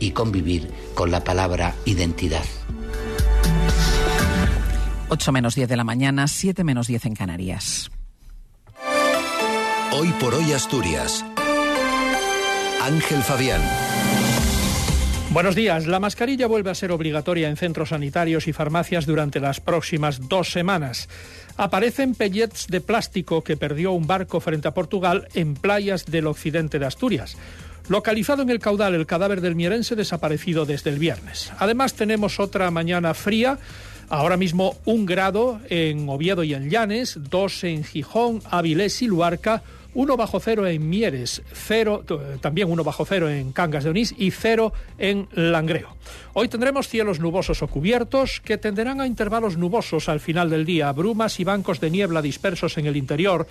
y 0.00 0.10
convivir 0.10 0.68
con 0.94 1.10
la 1.10 1.22
palabra 1.22 1.76
identidad. 1.84 2.44
8 5.10 5.32
menos 5.32 5.54
10 5.54 5.68
de 5.68 5.76
la 5.76 5.84
mañana, 5.84 6.26
7 6.26 6.64
menos 6.64 6.86
10 6.86 7.06
en 7.06 7.14
Canarias. 7.14 7.90
Hoy 9.92 10.08
por 10.20 10.34
hoy 10.34 10.52
Asturias. 10.52 11.24
Ángel 12.82 13.22
Fabián. 13.22 13.60
Buenos 15.32 15.54
días. 15.54 15.86
La 15.86 16.00
mascarilla 16.00 16.48
vuelve 16.48 16.70
a 16.70 16.74
ser 16.74 16.90
obligatoria 16.90 17.48
en 17.48 17.56
centros 17.56 17.90
sanitarios 17.90 18.48
y 18.48 18.52
farmacias 18.52 19.06
durante 19.06 19.38
las 19.38 19.60
próximas 19.60 20.28
dos 20.28 20.50
semanas. 20.50 21.08
Aparecen 21.56 22.14
pellets 22.14 22.66
de 22.68 22.80
plástico 22.80 23.44
que 23.44 23.56
perdió 23.56 23.92
un 23.92 24.06
barco 24.06 24.40
frente 24.40 24.66
a 24.66 24.74
Portugal 24.74 25.28
en 25.34 25.54
playas 25.54 26.06
del 26.06 26.26
occidente 26.26 26.78
de 26.78 26.86
Asturias. 26.86 27.36
Localizado 27.88 28.42
en 28.42 28.50
el 28.50 28.60
caudal 28.60 28.94
el 28.94 29.06
cadáver 29.06 29.40
del 29.40 29.56
mierense 29.56 29.96
desaparecido 29.96 30.66
desde 30.66 30.90
el 30.90 30.98
viernes. 30.98 31.52
Además 31.58 31.94
tenemos 31.94 32.38
otra 32.38 32.70
mañana 32.70 33.14
fría. 33.14 33.58
Ahora 34.08 34.36
mismo 34.36 34.76
un 34.84 35.06
grado 35.06 35.60
en 35.68 36.08
Oviedo 36.08 36.42
y 36.42 36.54
en 36.54 36.68
Llanes, 36.68 37.16
dos 37.30 37.62
en 37.62 37.84
Gijón, 37.84 38.42
Avilés 38.50 39.02
y 39.02 39.06
Luarca, 39.06 39.62
uno 39.94 40.16
bajo 40.16 40.38
cero 40.40 40.66
en 40.66 40.88
Mieres, 40.88 41.42
cero, 41.52 42.04
también 42.40 42.70
uno 42.70 42.84
bajo 42.84 43.04
cero 43.04 43.28
en 43.28 43.52
Cangas 43.52 43.84
de 43.84 43.90
Onís 43.90 44.14
y 44.16 44.30
cero 44.30 44.72
en 44.98 45.28
Langreo. 45.32 45.96
Hoy 46.32 46.48
tendremos 46.48 46.88
cielos 46.88 47.18
nubosos 47.18 47.62
o 47.62 47.66
cubiertos 47.66 48.40
que 48.40 48.58
tenderán 48.58 49.00
a 49.00 49.06
intervalos 49.06 49.56
nubosos 49.56 50.08
al 50.08 50.20
final 50.20 50.48
del 50.48 50.64
día, 50.64 50.92
brumas 50.92 51.40
y 51.40 51.44
bancos 51.44 51.80
de 51.80 51.90
niebla 51.90 52.22
dispersos 52.22 52.78
en 52.78 52.86
el 52.86 52.96
interior, 52.96 53.48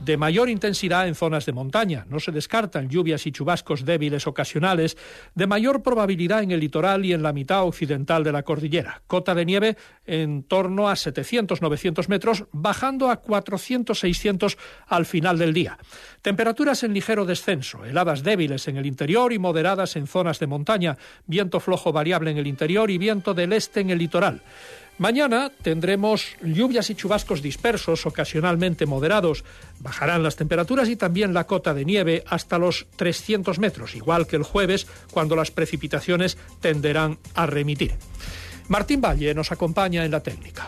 de 0.00 0.16
mayor 0.16 0.48
intensidad 0.48 1.06
en 1.06 1.14
zonas 1.14 1.46
de 1.46 1.52
montaña. 1.52 2.06
No 2.08 2.20
se 2.20 2.32
descartan 2.32 2.88
lluvias 2.88 3.26
y 3.26 3.32
chubascos 3.32 3.84
débiles 3.84 4.26
ocasionales, 4.26 4.96
de 5.34 5.46
mayor 5.46 5.82
probabilidad 5.82 6.42
en 6.42 6.50
el 6.50 6.60
litoral 6.60 7.04
y 7.04 7.12
en 7.12 7.22
la 7.22 7.32
mitad 7.32 7.64
occidental 7.64 8.24
de 8.24 8.32
la 8.32 8.42
cordillera. 8.42 9.02
Cota 9.06 9.34
de 9.34 9.44
nieve 9.44 9.76
en 10.06 10.42
torno 10.42 10.88
a 10.88 10.94
700-900 10.94 12.08
metros, 12.08 12.44
bajando 12.52 13.10
a 13.10 13.22
400-600 13.22 14.56
al 14.86 15.06
final 15.06 15.38
del 15.38 15.52
día. 15.52 15.78
Temperaturas 16.20 16.82
en 16.82 16.94
ligero 16.94 17.24
descenso, 17.24 17.84
heladas 17.84 18.22
débiles 18.22 18.68
en 18.68 18.76
el 18.76 18.86
interior 18.86 19.32
y 19.32 19.38
moderadas 19.38 19.96
en 19.96 20.06
zonas 20.06 20.38
de 20.38 20.46
montaña, 20.46 20.96
viento 21.26 21.60
flojo 21.60 21.92
variable 21.92 22.30
en 22.30 22.38
el 22.38 22.46
interior 22.46 22.90
y 22.90 22.98
viento 22.98 23.34
del 23.34 23.52
este 23.52 23.80
en 23.80 23.90
el 23.90 23.98
litoral. 23.98 24.42
Mañana 24.98 25.50
tendremos 25.62 26.36
lluvias 26.42 26.90
y 26.90 26.94
chubascos 26.94 27.42
dispersos, 27.42 28.06
ocasionalmente 28.06 28.86
moderados. 28.86 29.44
Bajarán 29.80 30.22
las 30.22 30.36
temperaturas 30.36 30.88
y 30.88 30.96
también 30.96 31.34
la 31.34 31.46
cota 31.46 31.74
de 31.74 31.84
nieve 31.84 32.22
hasta 32.28 32.58
los 32.58 32.86
300 32.96 33.58
metros, 33.58 33.94
igual 33.96 34.26
que 34.26 34.36
el 34.36 34.42
jueves, 34.42 34.86
cuando 35.10 35.34
las 35.34 35.50
precipitaciones 35.50 36.36
tenderán 36.60 37.18
a 37.34 37.46
remitir. 37.46 37.94
Martín 38.68 39.00
Valle 39.00 39.34
nos 39.34 39.50
acompaña 39.50 40.04
en 40.04 40.10
la 40.10 40.20
técnica. 40.20 40.66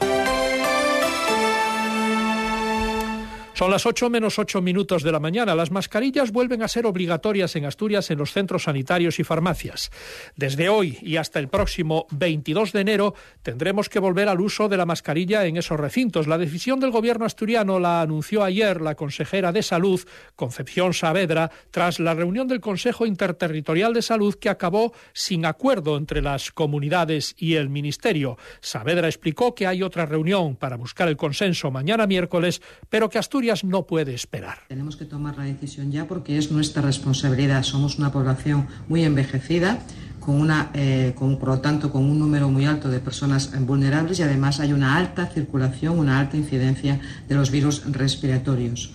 Son 3.55 3.71
las 3.71 3.87
8 3.87 4.11
menos 4.11 4.41
8 4.41 4.61
minutos 4.63 5.05
de 5.05 5.13
la 5.13 5.21
mañana. 5.21 5.55
Las 5.55 5.71
mascarillas 5.71 6.33
vuelven 6.33 6.65
a 6.65 6.69
ser 6.69 6.87
obligatorias 6.87 7.55
en 7.55 7.67
Asturias 7.67 8.11
en 8.11 8.19
los 8.19 8.33
centros 8.33 8.65
sanitarios 8.65 9.21
y 9.21 9.25
farmacias. 9.25 9.93
Desde 10.35 10.69
hoy 10.69 10.99
y 11.03 11.19
hasta 11.19 11.39
el 11.39 11.47
próximo 11.47 12.09
22 12.11 12.73
de 12.73 12.81
enero 12.81 13.15
tendremos 13.45 13.89
que 13.89 14.01
volver 14.01 14.29
al 14.29 14.41
uso 14.41 14.69
de 14.69 14.77
la 14.77 14.87
mascarilla 14.87 15.47
en 15.47 15.57
esos 15.57 15.79
recintos. 15.79 16.27
La 16.27 16.37
decisión 16.37 16.81
del 16.81 16.91
gobierno 16.91 17.27
asturiano 17.27 17.79
la 17.79 18.01
anunció 18.01 18.43
ayer 18.43 18.81
la 18.81 18.97
consejera 18.97 19.53
de 19.53 19.63
Salud, 19.63 20.01
Concepción 20.35 20.93
Saavedra, 20.93 21.53
tras 21.71 22.01
la 22.01 22.15
reunión 22.15 22.49
del 22.49 22.61
Consejo 22.61 23.07
Interterritorial 23.07 23.95
de 23.95 24.03
Salud 24.03 24.35
que 24.35 24.49
acabó 24.49 24.93
sin 25.13 25.47
acuerdo 25.47 25.97
entre 25.97 26.23
las 26.23 26.51
comunidades 26.51 27.37
y 27.39 27.55
el 27.55 27.69
Ministerio. 27.69 28.37
Saavedra 28.61 29.07
explicó 29.07 29.55
que 29.55 29.69
hay 29.69 29.85
otra 29.85 30.07
reunión 30.07 30.57
para 30.57 30.77
buscar 30.77 31.07
el 31.07 31.17
consenso 31.17 31.71
mañana 31.71 32.09
miércoles, 32.09 32.61
pero 32.91 33.09
que 33.09 33.19
Asturias 33.19 33.44
no 33.65 33.83
puede 33.83 34.15
esperar. 34.15 34.59
Tenemos 34.69 34.97
que 34.97 35.05
tomar 35.05 35.37
la 35.37 35.45
decisión 35.45 35.91
ya 35.93 36.07
porque 36.07 36.39
es 36.39 36.51
nuestra 36.51 36.83
responsabilidad. 36.83 37.63
Somos 37.63 37.99
una 37.99 38.11
población 38.13 38.67
muy 38.89 39.05
envejecida. 39.05 39.79
Con 40.21 40.41
una, 40.41 40.71
eh, 40.73 41.13
con, 41.15 41.39
por 41.39 41.51
lo 41.51 41.59
tanto, 41.61 41.93
con 41.93 42.05
un 42.05 42.19
número 42.19 42.49
muy 42.49 42.65
alto 42.65 42.89
de 42.89 42.99
personas 42.99 43.53
vulnerables 43.67 44.19
y 44.21 44.23
además 44.23 44.59
hay 44.59 44.73
una 44.73 44.97
alta 44.97 45.27
circulación, 45.27 45.99
una 45.99 46.19
alta 46.19 46.39
incidencia 46.39 46.99
de 47.29 47.35
los 47.35 47.51
virus 47.51 47.83
respiratorios. 47.93 48.91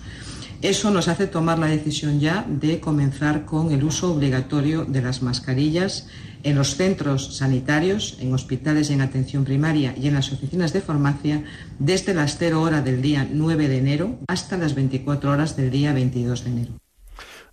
Eso 0.62 0.90
nos 0.90 1.08
hace 1.08 1.26
tomar 1.26 1.58
la 1.58 1.68
decisión 1.68 2.20
ya 2.20 2.44
de 2.46 2.80
comenzar 2.80 3.46
con 3.46 3.72
el 3.72 3.82
uso 3.82 4.12
obligatorio 4.12 4.84
de 4.84 5.00
las 5.00 5.22
mascarillas 5.22 6.06
en 6.42 6.54
los 6.54 6.76
centros 6.76 7.38
sanitarios, 7.38 8.18
en 8.20 8.34
hospitales 8.34 8.90
en 8.90 9.00
atención 9.00 9.44
primaria 9.44 9.94
y 9.96 10.08
en 10.08 10.14
las 10.14 10.32
oficinas 10.32 10.74
de 10.74 10.82
farmacia 10.82 11.44
desde 11.78 12.12
las 12.12 12.36
0 12.36 12.60
horas 12.60 12.84
del 12.84 13.00
día 13.00 13.26
9 13.32 13.68
de 13.68 13.78
enero 13.78 14.18
hasta 14.28 14.58
las 14.58 14.74
24 14.74 15.30
horas 15.30 15.56
del 15.56 15.70
día 15.70 15.94
22 15.94 16.44
de 16.44 16.50
enero. 16.50 16.72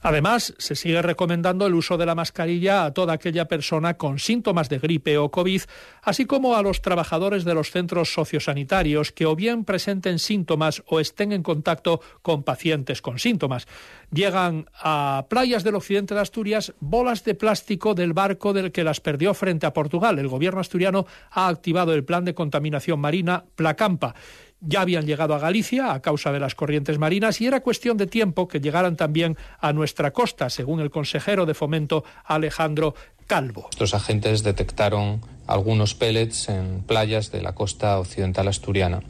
Además, 0.02 0.53
se 0.58 0.75
sigue 0.75 1.02
recomendando 1.02 1.66
el 1.66 1.74
uso 1.74 1.97
de 1.97 2.06
la 2.06 2.16
mascarilla 2.16 2.85
a 2.85 2.94
toda 2.94 3.13
aquella 3.13 3.47
persona 3.47 3.96
con 3.96 4.19
síntomas 4.19 4.69
de 4.69 4.80
gripe 4.80 5.18
o 5.18 5.31
COVID, 5.31 5.62
así 6.03 6.25
como 6.25 6.56
a 6.56 6.62
los 6.62 6.81
trabajadores 6.81 7.44
de 7.46 7.53
los 7.53 7.72
centros 7.72 8.13
sociosanitarios 8.13 9.12
que 9.12 9.25
o 9.25 9.35
bien 9.35 9.66
presenten 9.66 10.19
síntomas 10.19 10.84
o 10.85 11.00
estén 11.00 11.31
en 11.31 11.44
contacto 11.44 12.02
con 12.22 12.44
pacientes 12.44 13.02
con 13.02 13.19
síntomas. 13.19 13.68
Llegan 14.12 14.69
a 14.74 15.25
playas 15.30 15.63
del 15.63 15.75
occidente 15.75 16.14
de 16.14 16.22
Asturias 16.22 16.74
bolas 16.79 17.24
de 17.24 17.35
plástico 17.35 17.94
del 17.94 18.14
barco 18.14 18.53
del 18.53 18.72
que 18.72 18.84
las 18.84 19.02
perdió 19.02 19.34
frente 19.34 19.66
a 19.66 19.74
Portugal. 19.74 20.19
El 20.19 20.28
gobierno 20.28 20.62
asturiano 20.62 21.06
ha 21.31 21.47
activado 21.47 21.94
el 21.94 22.03
plan 22.03 22.25
de 22.25 22.34
contaminación 22.34 23.00
marina 23.00 23.46
Placampa 23.56 24.16
ya 24.62 24.81
habían 24.81 25.06
llegado 25.06 25.35
a 25.35 25.40
Galicia 25.40 25.94
a 25.94 26.01
causa 26.01 26.31
de 26.31 26.40
las 26.40 26.56
corrientes 26.56 26.97
marinas 26.97 27.41
y 27.41 27.47
era 27.47 27.62
cuestión 27.62 27.97
de 27.97 28.07
tiempo 28.07 28.47
que 28.47 28.59
llegaran 28.59 28.95
también 28.95 29.38
a 29.59 29.73
nuestra 29.73 30.12
costa, 30.12 30.50
según 30.50 30.79
el 30.79 30.90
consejero 30.90 31.45
de 31.45 31.53
fomento 31.53 32.03
Alejandro 32.25 32.96
Calvo. 33.28 33.67
Estos 33.72 33.94
agentes 33.94 34.44
detectaron 34.44 35.22
algunos 35.47 35.96
pellets 35.96 36.50
en 36.50 36.81
playas 36.81 37.31
de 37.31 37.41
la 37.41 37.53
costa 37.53 38.00
occidental 38.00 38.47
asturiana. 38.47 39.01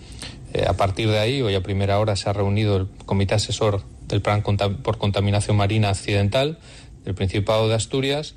Eh, 0.53 0.66
a 0.68 0.74
partir 0.74 1.09
de 1.09 1.19
ahí, 1.19 1.41
hoy 1.41 1.56
a 1.56 1.63
primera 1.63 2.00
hora 2.00 2.16
se 2.16 2.30
ha 2.30 2.34
reunido 2.34 2.78
el 2.78 2.88
comité 3.06 3.36
asesor 3.36 3.84
del 4.07 4.22
plan 4.22 4.41
por 4.41 4.97
contaminación 4.97 5.57
marina 5.57 5.90
accidental 5.90 6.57
del 7.03 7.16
Principado 7.16 7.68
de 7.68 7.75
Asturias 7.75 8.36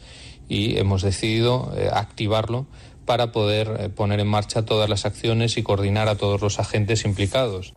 y 0.50 0.76
hemos 0.78 1.02
decidido 1.02 1.72
eh, 1.76 1.88
activarlo 1.90 2.66
para 3.06 3.30
poder 3.32 3.76
eh, 3.78 3.88
poner 3.88 4.18
en 4.20 4.26
marcha 4.26 4.64
todas 4.64 4.90
las 4.90 5.06
acciones 5.06 5.56
y 5.56 5.62
coordinar 5.62 6.08
a 6.08 6.16
todos 6.16 6.42
los 6.42 6.58
agentes 6.58 7.04
implicados. 7.04 7.72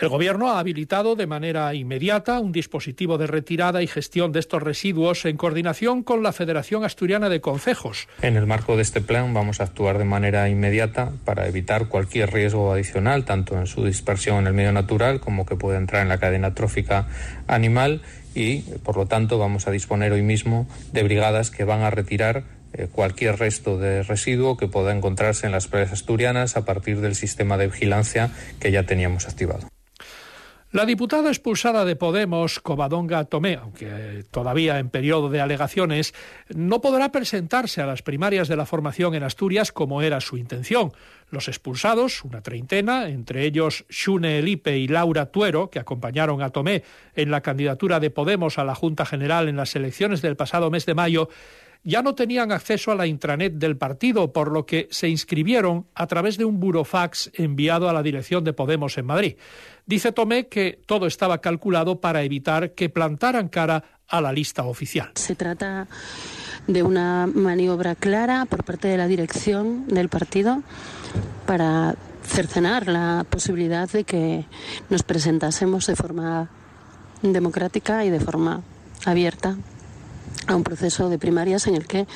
El 0.00 0.08
Gobierno 0.08 0.48
ha 0.48 0.58
habilitado 0.58 1.14
de 1.14 1.26
manera 1.26 1.74
inmediata 1.74 2.40
un 2.40 2.52
dispositivo 2.52 3.18
de 3.18 3.26
retirada 3.26 3.82
y 3.82 3.86
gestión 3.86 4.32
de 4.32 4.40
estos 4.40 4.62
residuos 4.62 5.26
en 5.26 5.36
coordinación 5.36 6.02
con 6.02 6.22
la 6.22 6.32
Federación 6.32 6.84
Asturiana 6.84 7.28
de 7.28 7.42
Concejos. 7.42 8.08
En 8.22 8.36
el 8.36 8.46
marco 8.46 8.76
de 8.76 8.82
este 8.82 9.02
plan 9.02 9.34
vamos 9.34 9.60
a 9.60 9.64
actuar 9.64 9.98
de 9.98 10.06
manera 10.06 10.48
inmediata 10.48 11.12
para 11.26 11.46
evitar 11.46 11.88
cualquier 11.88 12.32
riesgo 12.32 12.72
adicional, 12.72 13.26
tanto 13.26 13.58
en 13.58 13.66
su 13.66 13.84
dispersión 13.84 14.38
en 14.38 14.46
el 14.46 14.54
medio 14.54 14.72
natural 14.72 15.20
como 15.20 15.44
que 15.44 15.56
pueda 15.56 15.76
entrar 15.76 16.00
en 16.02 16.08
la 16.08 16.18
cadena 16.18 16.54
trófica 16.54 17.06
animal 17.46 18.00
y, 18.34 18.60
por 18.84 18.96
lo 18.96 19.06
tanto, 19.06 19.38
vamos 19.38 19.66
a 19.66 19.70
disponer 19.70 20.12
hoy 20.12 20.22
mismo 20.22 20.66
de 20.92 21.02
brigadas 21.02 21.50
que 21.50 21.64
van 21.64 21.82
a 21.82 21.90
retirar 21.90 22.44
eh, 22.72 22.86
cualquier 22.90 23.38
resto 23.38 23.78
de 23.78 24.02
residuo 24.02 24.56
que 24.56 24.68
pueda 24.68 24.94
encontrarse 24.94 25.46
en 25.46 25.52
las 25.52 25.66
playas 25.66 25.92
asturianas 25.92 26.56
a 26.56 26.64
partir 26.64 27.00
del 27.00 27.14
sistema 27.14 27.56
de 27.56 27.66
vigilancia 27.66 28.30
que 28.60 28.70
ya 28.70 28.84
teníamos 28.84 29.26
activado. 29.26 29.68
La 30.72 30.86
diputada 30.86 31.30
expulsada 31.30 31.84
de 31.84 31.96
Podemos, 31.96 32.60
Covadonga 32.60 33.24
Tomé, 33.24 33.56
aunque 33.56 34.24
todavía 34.30 34.78
en 34.78 34.88
periodo 34.88 35.28
de 35.28 35.40
alegaciones, 35.40 36.14
no 36.48 36.80
podrá 36.80 37.10
presentarse 37.10 37.82
a 37.82 37.86
las 37.86 38.02
primarias 38.02 38.46
de 38.46 38.54
la 38.54 38.66
formación 38.66 39.16
en 39.16 39.24
Asturias 39.24 39.72
como 39.72 40.00
era 40.00 40.20
su 40.20 40.36
intención. 40.36 40.92
Los 41.28 41.48
expulsados, 41.48 42.22
una 42.22 42.42
treintena, 42.42 43.08
entre 43.08 43.46
ellos 43.46 43.84
Xune 43.90 44.38
Elipe 44.38 44.78
y 44.78 44.86
Laura 44.86 45.26
Tuero, 45.26 45.70
que 45.70 45.80
acompañaron 45.80 46.40
a 46.40 46.50
Tomé 46.50 46.84
en 47.16 47.32
la 47.32 47.40
candidatura 47.40 47.98
de 47.98 48.10
Podemos 48.10 48.56
a 48.56 48.64
la 48.64 48.76
Junta 48.76 49.04
General 49.04 49.48
en 49.48 49.56
las 49.56 49.74
elecciones 49.74 50.22
del 50.22 50.36
pasado 50.36 50.70
mes 50.70 50.86
de 50.86 50.94
mayo, 50.94 51.30
ya 51.82 52.02
no 52.02 52.14
tenían 52.14 52.52
acceso 52.52 52.92
a 52.92 52.94
la 52.94 53.06
intranet 53.06 53.54
del 53.54 53.76
partido, 53.76 54.32
por 54.32 54.52
lo 54.52 54.66
que 54.66 54.88
se 54.90 55.08
inscribieron 55.08 55.86
a 55.94 56.06
través 56.06 56.36
de 56.36 56.44
un 56.44 56.60
burofax 56.60 57.30
enviado 57.34 57.88
a 57.88 57.92
la 57.92 58.02
dirección 58.02 58.44
de 58.44 58.52
Podemos 58.52 58.98
en 58.98 59.06
Madrid. 59.06 59.36
Dice 59.86 60.12
Tomé 60.12 60.48
que 60.48 60.80
todo 60.86 61.06
estaba 61.06 61.40
calculado 61.40 62.00
para 62.00 62.22
evitar 62.22 62.72
que 62.72 62.90
plantaran 62.90 63.48
cara 63.48 63.84
a 64.08 64.20
la 64.20 64.32
lista 64.32 64.64
oficial. 64.64 65.10
Se 65.14 65.34
trata 65.34 65.86
de 66.66 66.82
una 66.82 67.26
maniobra 67.26 67.94
clara 67.94 68.44
por 68.44 68.64
parte 68.64 68.88
de 68.88 68.96
la 68.96 69.06
dirección 69.06 69.86
del 69.88 70.08
partido 70.08 70.62
para 71.46 71.94
cercenar 72.22 72.86
la 72.86 73.24
posibilidad 73.28 73.88
de 73.90 74.04
que 74.04 74.44
nos 74.90 75.02
presentásemos 75.02 75.86
de 75.86 75.96
forma 75.96 76.50
democrática 77.22 78.04
y 78.04 78.10
de 78.10 78.20
forma 78.20 78.62
abierta 79.04 79.56
a 80.50 80.56
un 80.56 80.64
proceso 80.64 81.08
de 81.08 81.18
primarias 81.18 81.66
en 81.66 81.76
el 81.76 81.86
que 81.86 82.06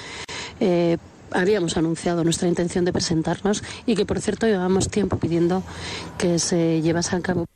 eh, 0.60 0.98
habíamos 1.30 1.76
anunciado 1.76 2.24
nuestra 2.24 2.48
intención 2.48 2.84
de 2.84 2.92
presentarnos 2.92 3.62
y 3.86 3.94
que, 3.94 4.04
por 4.04 4.20
cierto, 4.20 4.46
llevamos 4.46 4.88
tiempo 4.88 5.18
pidiendo 5.18 5.62
que 6.18 6.38
se 6.38 6.82
llevase 6.82 7.16
a 7.16 7.20
cabo. 7.20 7.46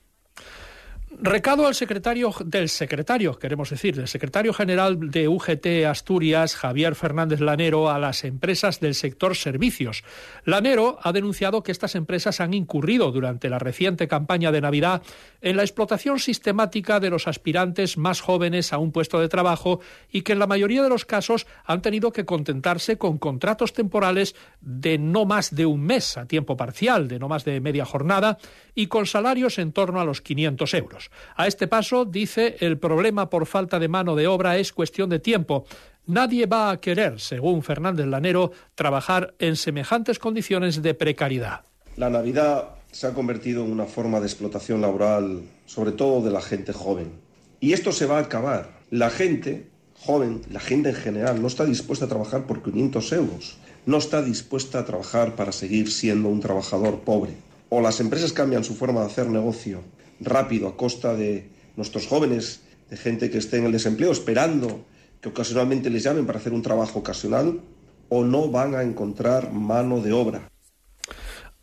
Recado 1.20 1.66
al 1.66 1.74
secretario 1.74 2.32
del 2.44 2.68
secretario, 2.68 3.40
queremos 3.40 3.70
decir, 3.70 3.96
del 3.96 4.06
secretario 4.06 4.52
general 4.52 5.10
de 5.10 5.26
UGT 5.26 5.84
Asturias, 5.88 6.54
Javier 6.54 6.94
Fernández 6.94 7.40
Lanero, 7.40 7.90
a 7.90 7.98
las 7.98 8.22
empresas 8.22 8.78
del 8.78 8.94
sector 8.94 9.34
servicios. 9.34 10.04
Lanero 10.44 11.00
ha 11.02 11.10
denunciado 11.10 11.64
que 11.64 11.72
estas 11.72 11.96
empresas 11.96 12.40
han 12.40 12.54
incurrido 12.54 13.10
durante 13.10 13.48
la 13.48 13.58
reciente 13.58 14.06
campaña 14.06 14.52
de 14.52 14.60
Navidad 14.60 15.02
en 15.40 15.56
la 15.56 15.64
explotación 15.64 16.20
sistemática 16.20 17.00
de 17.00 17.10
los 17.10 17.26
aspirantes 17.26 17.98
más 17.98 18.20
jóvenes 18.20 18.72
a 18.72 18.78
un 18.78 18.92
puesto 18.92 19.18
de 19.18 19.28
trabajo 19.28 19.80
y 20.12 20.22
que 20.22 20.34
en 20.34 20.38
la 20.38 20.46
mayoría 20.46 20.84
de 20.84 20.88
los 20.88 21.04
casos 21.04 21.48
han 21.64 21.82
tenido 21.82 22.12
que 22.12 22.26
contentarse 22.26 22.96
con 22.96 23.18
contratos 23.18 23.72
temporales 23.72 24.36
de 24.60 24.98
no 24.98 25.24
más 25.24 25.52
de 25.52 25.66
un 25.66 25.80
mes 25.80 26.16
a 26.16 26.26
tiempo 26.26 26.56
parcial, 26.56 27.08
de 27.08 27.18
no 27.18 27.26
más 27.26 27.44
de 27.44 27.60
media 27.60 27.84
jornada 27.84 28.38
y 28.76 28.86
con 28.86 29.06
salarios 29.06 29.58
en 29.58 29.72
torno 29.72 30.00
a 30.00 30.04
los 30.04 30.20
500 30.20 30.74
euros. 30.74 31.07
A 31.36 31.46
este 31.46 31.66
paso, 31.66 32.04
dice, 32.04 32.56
el 32.60 32.78
problema 32.78 33.30
por 33.30 33.46
falta 33.46 33.78
de 33.78 33.88
mano 33.88 34.16
de 34.16 34.26
obra 34.26 34.58
es 34.58 34.72
cuestión 34.72 35.10
de 35.10 35.18
tiempo. 35.18 35.66
Nadie 36.06 36.46
va 36.46 36.70
a 36.70 36.80
querer, 36.80 37.20
según 37.20 37.62
Fernández 37.62 38.06
Lanero, 38.06 38.52
trabajar 38.74 39.34
en 39.38 39.56
semejantes 39.56 40.18
condiciones 40.18 40.82
de 40.82 40.94
precariedad. 40.94 41.60
La 41.96 42.08
Navidad 42.08 42.70
se 42.90 43.06
ha 43.06 43.12
convertido 43.12 43.64
en 43.64 43.72
una 43.72 43.84
forma 43.84 44.20
de 44.20 44.26
explotación 44.26 44.80
laboral, 44.80 45.42
sobre 45.66 45.92
todo 45.92 46.22
de 46.22 46.30
la 46.30 46.40
gente 46.40 46.72
joven. 46.72 47.12
Y 47.60 47.72
esto 47.72 47.92
se 47.92 48.06
va 48.06 48.18
a 48.18 48.22
acabar. 48.22 48.70
La 48.90 49.10
gente 49.10 49.68
joven, 50.00 50.42
la 50.50 50.60
gente 50.60 50.90
en 50.90 50.94
general, 50.94 51.42
no 51.42 51.48
está 51.48 51.64
dispuesta 51.64 52.06
a 52.06 52.08
trabajar 52.08 52.46
por 52.46 52.62
500 52.62 53.12
euros. 53.12 53.58
No 53.84 53.98
está 53.98 54.22
dispuesta 54.22 54.78
a 54.78 54.84
trabajar 54.84 55.34
para 55.34 55.52
seguir 55.52 55.90
siendo 55.90 56.28
un 56.28 56.40
trabajador 56.40 57.00
pobre. 57.00 57.34
O 57.68 57.80
las 57.80 58.00
empresas 58.00 58.32
cambian 58.32 58.64
su 58.64 58.74
forma 58.74 59.00
de 59.00 59.06
hacer 59.06 59.28
negocio 59.28 59.82
rápido 60.20 60.68
a 60.68 60.76
costa 60.76 61.14
de 61.14 61.48
nuestros 61.76 62.06
jóvenes, 62.06 62.62
de 62.90 62.96
gente 62.96 63.30
que 63.30 63.38
esté 63.38 63.58
en 63.58 63.66
el 63.66 63.72
desempleo 63.72 64.12
esperando 64.12 64.84
que 65.20 65.28
ocasionalmente 65.28 65.90
les 65.90 66.04
llamen 66.04 66.26
para 66.26 66.38
hacer 66.38 66.52
un 66.52 66.62
trabajo 66.62 67.00
ocasional, 67.00 67.60
o 68.08 68.24
no 68.24 68.48
van 68.48 68.74
a 68.74 68.82
encontrar 68.82 69.52
mano 69.52 70.00
de 70.00 70.12
obra. 70.12 70.48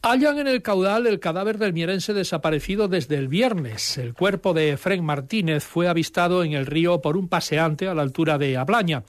Hallan 0.02 0.38
en 0.38 0.48
el 0.48 0.62
caudal 0.62 1.08
el 1.08 1.20
cadáver 1.20 1.58
del 1.58 1.74
mierense 1.74 2.14
desaparecido 2.14 2.88
desde 2.88 3.16
el 3.16 3.28
viernes. 3.28 3.98
El 3.98 4.14
cuerpo 4.14 4.54
de 4.54 4.74
Efren 4.74 5.04
Martínez 5.04 5.64
fue 5.64 5.88
avistado 5.88 6.44
en 6.44 6.54
el 6.54 6.68
río 6.68 7.02
por 7.02 7.18
un 7.18 7.28
paseante 7.28 7.88
a 7.88 7.96
la 7.96 8.04
altura 8.04 8.38
de 8.38 8.56
Ablaña. 8.56 9.04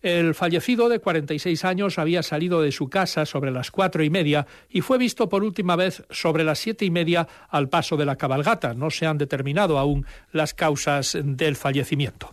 El 0.00 0.34
fallecido 0.34 0.88
de 0.88 1.00
46 1.00 1.64
años 1.64 1.98
había 1.98 2.22
salido 2.22 2.62
de 2.62 2.70
su 2.70 2.88
casa 2.88 3.26
sobre 3.26 3.50
las 3.50 3.72
cuatro 3.72 4.04
y 4.04 4.10
media 4.10 4.46
y 4.70 4.80
fue 4.80 4.96
visto 4.96 5.28
por 5.28 5.42
última 5.42 5.74
vez 5.74 6.04
sobre 6.10 6.44
las 6.44 6.60
siete 6.60 6.84
y 6.84 6.90
media 6.90 7.26
al 7.48 7.68
paso 7.68 7.96
de 7.96 8.06
la 8.06 8.16
cabalgata. 8.16 8.74
No 8.74 8.90
se 8.90 9.06
han 9.06 9.18
determinado 9.18 9.78
aún 9.78 10.06
las 10.30 10.54
causas 10.54 11.18
del 11.20 11.56
fallecimiento. 11.56 12.32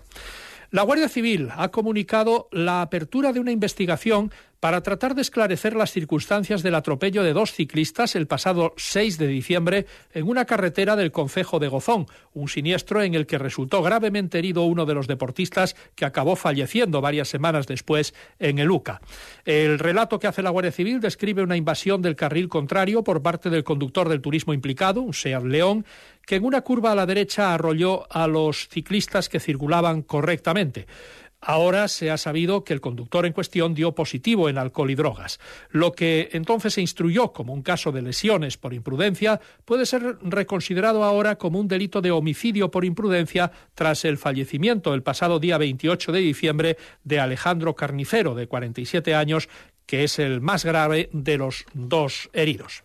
La 0.71 0.83
Guardia 0.83 1.09
Civil 1.09 1.49
ha 1.55 1.69
comunicado 1.69 2.47
la 2.51 2.81
apertura 2.81 3.33
de 3.33 3.39
una 3.39 3.51
investigación 3.51 4.31
para 4.65 4.81
tratar 4.81 5.13
de 5.13 5.21
esclarecer 5.21 5.75
las 5.75 5.91
circunstancias 5.91 6.63
del 6.63 6.73
atropello 6.73 7.21
de 7.21 7.33
dos 7.33 7.51
ciclistas 7.51 8.15
el 8.15 8.25
pasado 8.25 8.73
6 8.77 9.19
de 9.19 9.27
diciembre 9.27 9.85
en 10.11 10.27
una 10.27 10.45
carretera 10.45 10.95
del 10.95 11.11
concejo 11.11 11.59
de 11.59 11.67
Gozón, 11.67 12.07
un 12.33 12.49
siniestro 12.49 13.03
en 13.03 13.13
el 13.13 13.27
que 13.27 13.37
resultó 13.37 13.83
gravemente 13.83 14.39
herido 14.39 14.63
uno 14.63 14.87
de 14.87 14.95
los 14.95 15.05
deportistas 15.05 15.75
que 15.93 16.05
acabó 16.05 16.35
falleciendo 16.35 16.99
varias 16.99 17.27
semanas 17.27 17.67
después 17.67 18.15
en 18.39 18.57
el 18.57 18.71
UCA. 18.71 19.01
El 19.43 19.77
relato 19.77 20.17
que 20.17 20.25
hace 20.25 20.41
la 20.41 20.49
Guardia 20.49 20.71
Civil 20.71 20.99
describe 20.99 21.43
una 21.43 21.57
invasión 21.57 22.01
del 22.01 22.15
carril 22.15 22.49
contrario 22.49 23.03
por 23.03 23.21
parte 23.21 23.51
del 23.51 23.63
conductor 23.63 24.09
del 24.09 24.21
turismo 24.21 24.51
implicado, 24.51 25.01
un 25.01 25.13
Seat 25.13 25.43
León, 25.43 25.85
que 26.25 26.35
en 26.35 26.45
una 26.45 26.61
curva 26.61 26.91
a 26.91 26.95
la 26.95 27.05
derecha 27.05 27.53
arrolló 27.53 28.05
a 28.11 28.27
los 28.27 28.67
ciclistas 28.69 29.29
que 29.29 29.39
circulaban 29.39 30.01
correctamente. 30.01 30.87
Ahora 31.47 31.87
se 31.87 32.09
ha 32.09 32.17
sabido 32.17 32.63
que 32.63 32.73
el 32.73 32.81
conductor 32.81 33.23
en 33.23 33.33
cuestión 33.33 33.75
dio 33.75 33.93
positivo 33.93 34.49
en 34.49 34.57
alcohol 34.57 34.89
y 34.89 34.95
drogas. 34.95 35.39
Lo 35.69 35.91
que 35.91 36.29
entonces 36.31 36.73
se 36.73 36.81
instruyó 36.81 37.33
como 37.33 37.53
un 37.53 37.61
caso 37.61 37.91
de 37.91 38.01
lesiones 38.01 38.57
por 38.57 38.73
imprudencia 38.73 39.39
puede 39.63 39.85
ser 39.85 40.17
reconsiderado 40.21 41.03
ahora 41.03 41.35
como 41.35 41.59
un 41.59 41.67
delito 41.67 42.01
de 42.01 42.09
homicidio 42.09 42.71
por 42.71 42.83
imprudencia 42.83 43.51
tras 43.75 44.05
el 44.05 44.17
fallecimiento 44.17 44.95
el 44.95 45.03
pasado 45.03 45.39
día 45.39 45.59
28 45.59 46.11
de 46.11 46.19
diciembre 46.19 46.77
de 47.03 47.19
Alejandro 47.19 47.75
Carnicero, 47.75 48.33
de 48.33 48.47
47 48.47 49.13
años, 49.13 49.47
que 49.85 50.03
es 50.03 50.19
el 50.19 50.41
más 50.41 50.65
grave 50.65 51.09
de 51.13 51.37
los 51.37 51.65
dos 51.73 52.29
heridos. 52.33 52.83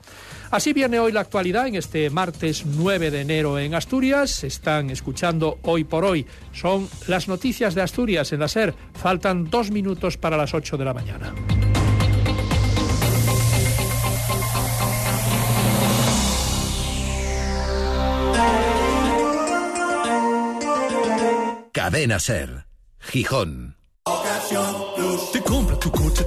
Así 0.50 0.73
viene 0.73 0.99
hoy 0.99 1.12
la 1.12 1.20
actualidad 1.20 1.67
en 1.67 1.76
este 1.76 2.11
martes 2.11 2.64
9 2.67 3.11
de 3.11 3.20
enero 3.20 3.58
en 3.58 3.75
Asturias. 3.75 4.44
Están 4.44 4.91
escuchando 4.91 5.58
hoy 5.62 5.85
por 5.85 6.05
hoy. 6.05 6.26
Son 6.52 6.88
las 7.06 7.29
noticias 7.29 7.75
de 7.75 7.82
Asturias 7.82 8.32
en 8.32 8.41
la 8.41 8.49
SER. 8.49 8.75
Faltan 8.94 9.49
dos 9.49 9.70
minutos 9.70 10.17
para 10.17 10.37
las 10.37 10.55
8 10.55 10.76
de 10.76 10.85
la 10.85 10.94
mañana. 10.94 11.35
Cadena 21.73 22.19
SER. 22.19 22.67
Gijón. 22.99 23.76
Te 25.32 25.41
compra 25.43 25.79
tu 25.79 25.91
coche 25.91 26.11